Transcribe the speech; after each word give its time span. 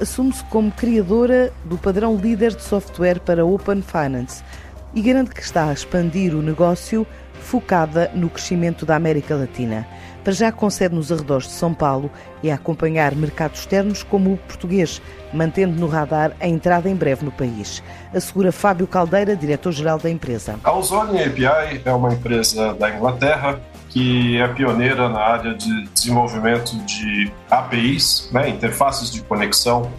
assume-se 0.00 0.44
como 0.44 0.70
criadora 0.72 1.52
do 1.64 1.78
padrão 1.78 2.16
líder 2.16 2.54
de 2.54 2.62
software 2.62 3.20
para 3.20 3.44
Open 3.44 3.82
Finance 3.82 4.42
e 4.94 5.02
garante 5.02 5.30
que 5.30 5.42
está 5.42 5.68
a 5.68 5.72
expandir 5.72 6.34
o 6.34 6.42
negócio 6.42 7.06
focada 7.40 8.10
no 8.14 8.28
crescimento 8.28 8.84
da 8.84 8.96
América 8.96 9.36
Latina. 9.36 9.86
Para 10.24 10.32
já 10.32 10.50
concede 10.50 10.94
nos 10.94 11.12
arredores 11.12 11.46
de 11.46 11.52
São 11.52 11.72
Paulo 11.72 12.10
e 12.42 12.50
a 12.50 12.56
acompanhar 12.56 13.14
mercados 13.14 13.60
externos 13.60 14.02
como 14.02 14.32
o 14.32 14.36
português, 14.36 15.00
mantendo 15.32 15.78
no 15.78 15.86
radar 15.86 16.32
a 16.40 16.48
entrada 16.48 16.88
em 16.88 16.96
breve 16.96 17.24
no 17.24 17.30
país. 17.30 17.82
Assegura 18.12 18.50
Fábio 18.50 18.88
Caldeira, 18.88 19.36
diretor-geral 19.36 19.98
da 19.98 20.10
empresa. 20.10 20.58
A 20.64 20.72
Ozone 20.72 21.22
API 21.22 21.82
é 21.84 21.92
uma 21.92 22.12
empresa 22.12 22.74
da 22.74 22.90
Inglaterra 22.90 23.60
que 23.88 24.38
é 24.38 24.48
pioneira 24.48 25.08
na 25.08 25.20
área 25.20 25.54
de 25.54 25.86
desenvolvimento 25.88 26.76
de 26.84 27.32
APIs, 27.50 28.28
né, 28.32 28.48
interfaces 28.48 29.10
de 29.10 29.22
conexão 29.22 29.90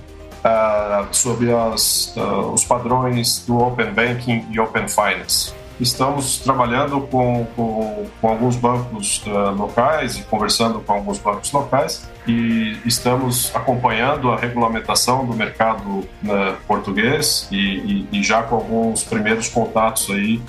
uh, 0.44 1.08
sobre 1.12 1.52
as, 1.52 2.14
uh, 2.16 2.52
os 2.54 2.64
padrões 2.64 3.44
do 3.46 3.58
Open 3.58 3.92
Banking 3.92 4.46
e 4.52 4.60
Open 4.60 4.88
Finance. 4.88 5.54
Estamos 5.80 6.40
trabalhando 6.40 7.02
com, 7.02 7.46
com, 7.56 8.08
com 8.20 8.28
alguns 8.28 8.56
bancos 8.56 9.22
uh, 9.28 9.52
locais 9.52 10.18
e 10.18 10.24
conversando 10.24 10.80
com 10.80 10.94
alguns 10.94 11.20
bancos 11.20 11.52
locais 11.52 12.10
e 12.28 12.78
estamos 12.84 13.56
acompanhando 13.56 14.32
a 14.32 14.38
regulamentação 14.38 15.24
do 15.24 15.34
mercado 15.34 16.04
né, 16.22 16.56
português 16.68 17.48
e, 17.52 18.08
e, 18.12 18.20
e, 18.20 18.24
já 18.24 18.42
com 18.42 18.56
alguns 18.56 19.04
primeiros 19.04 19.50
contatos 19.50 20.10
aí 20.10 20.42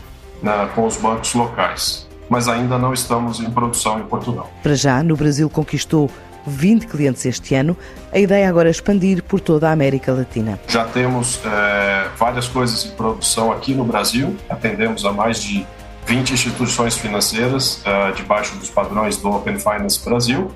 né, 0.42 0.68
com 0.74 0.86
os 0.86 0.96
bancos 0.96 1.34
locais. 1.34 2.07
Mas 2.28 2.48
ainda 2.48 2.78
não 2.78 2.92
estamos 2.92 3.40
em 3.40 3.50
produção 3.50 3.98
em 3.98 4.04
Portugal. 4.04 4.50
Para 4.62 4.74
já, 4.74 5.02
no 5.02 5.16
Brasil 5.16 5.48
conquistou 5.48 6.10
20 6.48 6.86
clientes 6.86 7.24
este 7.26 7.54
ano. 7.54 7.76
A 8.12 8.18
ideia 8.18 8.48
agora 8.48 8.68
é 8.68 8.70
expandir 8.70 9.22
por 9.22 9.40
toda 9.40 9.68
a 9.68 9.72
América 9.72 10.12
Latina. 10.12 10.58
Já 10.68 10.84
temos 10.84 11.40
é, 11.44 12.08
várias 12.16 12.48
coisas 12.48 12.86
em 12.86 12.90
produção 12.90 13.52
aqui 13.52 13.74
no 13.74 13.84
Brasil, 13.84 14.36
atendemos 14.48 15.04
a 15.04 15.12
mais 15.12 15.42
de 15.42 15.66
20 16.06 16.32
instituições 16.32 16.96
financeiras 16.96 17.82
é, 17.84 18.12
debaixo 18.12 18.56
dos 18.56 18.70
padrões 18.70 19.18
do 19.18 19.30
Open 19.30 19.58
Finance 19.58 20.02
Brasil 20.02 20.50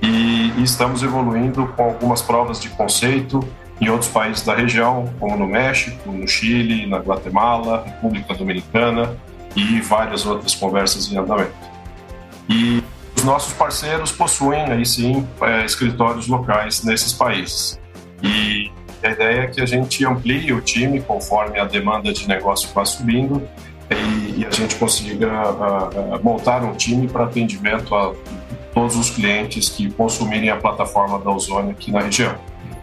e, 0.00 0.52
e 0.56 0.62
estamos 0.62 1.02
evoluindo 1.02 1.66
com 1.76 1.82
algumas 1.82 2.22
provas 2.22 2.60
de 2.60 2.68
conceito 2.70 3.40
em 3.80 3.88
outros 3.88 4.08
países 4.08 4.44
da 4.44 4.54
região, 4.54 5.12
como 5.18 5.36
no 5.36 5.46
México, 5.46 6.12
no 6.12 6.28
Chile, 6.28 6.86
na 6.86 6.98
Guatemala, 6.98 7.82
República 7.84 8.32
Dominicana 8.32 9.16
e 9.54 9.80
várias 9.80 10.26
outras 10.26 10.54
conversas 10.54 11.10
em 11.10 11.16
andamento. 11.16 11.52
E 12.48 12.82
os 13.16 13.24
nossos 13.24 13.52
parceiros 13.52 14.10
possuem 14.10 14.64
aí 14.64 14.84
sim 14.84 15.26
é, 15.40 15.64
escritórios 15.64 16.26
locais 16.26 16.82
nesses 16.82 17.12
países. 17.12 17.80
E 18.22 18.70
a 19.02 19.10
ideia 19.10 19.40
é 19.42 19.46
que 19.46 19.60
a 19.60 19.66
gente 19.66 20.04
amplie 20.04 20.52
o 20.52 20.60
time 20.60 21.00
conforme 21.00 21.58
a 21.58 21.64
demanda 21.64 22.12
de 22.12 22.26
negócio 22.28 22.68
vá 22.74 22.84
subindo 22.84 23.42
e, 23.90 24.46
a 24.46 24.50
gente 24.50 24.76
consiga 24.76 25.30
a, 25.30 26.14
a, 26.14 26.18
montar 26.22 26.64
um 26.64 26.74
time 26.74 27.06
para 27.08 27.24
atendimento 27.24 27.94
a 27.94 28.14
todos 28.72 28.96
os 28.96 29.10
clientes 29.10 29.68
que 29.68 29.90
consumirem 29.92 30.48
a 30.48 30.56
plataforma 30.56 31.18
da 31.18 31.30
Ozone 31.30 31.72
aqui 31.72 31.92
na 31.92 32.00
região. 32.00 32.34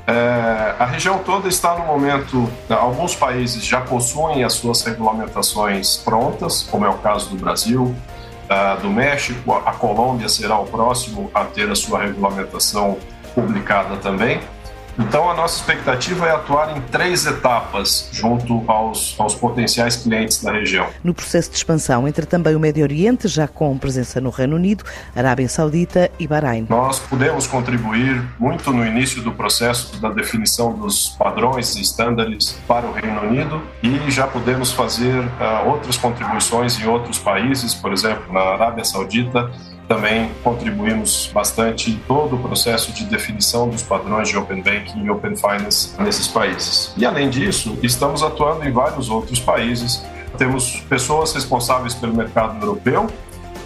É, 0.09 0.75
a 0.79 0.85
região 0.85 1.19
toda 1.19 1.47
está 1.47 1.77
no 1.77 1.85
momento, 1.85 2.49
alguns 2.67 3.15
países 3.15 3.63
já 3.63 3.79
possuem 3.79 4.43
as 4.43 4.53
suas 4.53 4.81
regulamentações 4.81 5.97
prontas, 5.97 6.63
como 6.63 6.83
é 6.83 6.89
o 6.89 6.97
caso 6.97 7.29
do 7.29 7.35
Brasil, 7.35 7.95
do 8.81 8.89
México, 8.89 9.53
a 9.53 9.71
Colômbia 9.73 10.27
será 10.27 10.57
o 10.57 10.65
próximo 10.65 11.29
a 11.35 11.45
ter 11.45 11.69
a 11.69 11.75
sua 11.75 11.99
regulamentação 11.99 12.97
publicada 13.35 13.97
também. 13.97 14.39
Então, 14.99 15.31
a 15.31 15.33
nossa 15.33 15.61
expectativa 15.61 16.27
é 16.27 16.31
atuar 16.31 16.75
em 16.75 16.81
três 16.81 17.25
etapas 17.25 18.09
junto 18.11 18.63
aos, 18.67 19.15
aos 19.17 19.33
potenciais 19.33 19.95
clientes 19.95 20.43
da 20.43 20.51
região. 20.51 20.87
No 21.01 21.13
processo 21.13 21.49
de 21.49 21.55
expansão 21.55 22.05
entra 22.05 22.25
também 22.25 22.53
o 22.53 22.59
Médio 22.59 22.83
Oriente, 22.83 23.29
já 23.29 23.47
com 23.47 23.77
presença 23.77 24.19
no 24.19 24.29
Reino 24.29 24.57
Unido, 24.57 24.83
Arábia 25.15 25.47
Saudita 25.47 26.11
e 26.19 26.27
Bahrein. 26.27 26.67
Nós 26.69 26.99
podemos 26.99 27.47
contribuir 27.47 28.21
muito 28.37 28.71
no 28.71 28.85
início 28.85 29.21
do 29.21 29.31
processo 29.31 29.97
da 30.01 30.09
definição 30.09 30.73
dos 30.73 31.09
padrões 31.09 31.77
e 31.77 31.81
estándares 31.81 32.59
para 32.67 32.85
o 32.85 32.91
Reino 32.91 33.21
Unido 33.21 33.61
e 33.81 34.11
já 34.11 34.27
podemos 34.27 34.73
fazer 34.73 35.19
uh, 35.19 35.69
outras 35.69 35.95
contribuições 35.95 36.77
em 36.77 36.85
outros 36.85 37.17
países, 37.17 37.73
por 37.73 37.93
exemplo, 37.93 38.33
na 38.33 38.41
Arábia 38.41 38.83
Saudita 38.83 39.49
também 39.89 40.29
contribuímos 40.43 41.31
bastante 41.33 41.89
em 41.89 41.95
todo 42.07 42.35
o 42.35 42.39
processo 42.39 42.93
de 42.93 43.05
definição 43.05 43.67
dos 43.67 43.81
padrões 43.81 44.29
de 44.29 44.37
Open 44.37 44.61
Banking 44.61 45.03
e 45.03 45.09
Open 45.09 45.35
Finance 45.35 45.99
nesses 45.99 46.27
países. 46.27 46.93
E 46.95 47.03
além 47.07 47.27
disso, 47.27 47.75
estamos 47.81 48.21
atuando 48.21 48.63
em 48.63 48.71
vários 48.71 49.09
outros 49.09 49.39
países. 49.39 50.05
Temos 50.37 50.79
pessoas 50.81 51.33
responsáveis 51.33 51.95
pelo 51.95 52.13
mercado 52.13 52.63
europeu, 52.63 53.07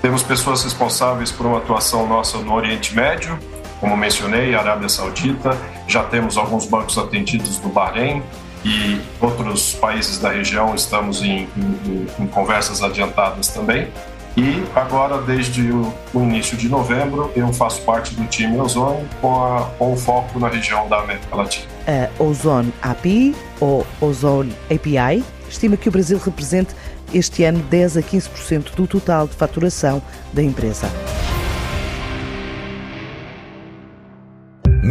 temos 0.01 0.23
pessoas 0.23 0.63
responsáveis 0.63 1.29
por 1.29 1.45
uma 1.45 1.57
atuação 1.57 2.07
nossa 2.07 2.37
no 2.37 2.53
Oriente 2.53 2.95
Médio, 2.95 3.37
como 3.81 3.97
mencionei, 3.97 4.55
Arábia 4.55 4.87
Saudita, 4.87 5.57
já 5.87 6.03
temos 6.05 6.37
alguns 6.37 6.65
bancos 6.65 6.97
atendidos 6.97 7.59
no 7.59 7.67
Bahrein, 7.67 8.23
e 8.63 8.97
outros 9.19 9.73
países 9.73 10.19
da 10.19 10.29
região 10.29 10.73
estamos 10.73 11.21
em, 11.21 11.49
em, 11.57 12.07
em 12.17 12.27
conversas 12.27 12.81
adiantadas 12.81 13.49
também. 13.49 13.89
E 14.35 14.63
agora, 14.75 15.21
desde 15.21 15.71
o, 15.71 15.93
início 16.15 16.57
de 16.57 16.67
novembro, 16.67 17.31
eu 17.35 17.53
faço 17.53 17.81
parte 17.83 18.15
do 18.15 18.25
time 18.25 18.59
Ozone 18.59 19.07
com, 19.21 19.43
a, 19.43 19.69
com 19.77 19.93
o 19.93 19.97
foco 19.97 20.39
na 20.39 20.47
região 20.47 20.87
da 20.89 21.01
América 21.01 21.35
Latina. 21.35 21.67
A 21.87 22.23
Ozone 22.23 22.73
API, 22.81 23.35
ou 23.59 23.85
Ozone 24.01 24.53
API, 24.73 25.23
estima 25.47 25.77
que 25.77 25.87
o 25.87 25.91
Brasil 25.91 26.17
represente 26.17 26.73
este 27.13 27.43
ano 27.43 27.59
10 27.69 27.97
a 27.97 28.01
15% 28.01 28.73
do 28.75 28.87
total 28.87 29.27
de 29.27 29.35
faturação 29.35 30.01
da 30.33 30.41
empresa. 30.41 30.89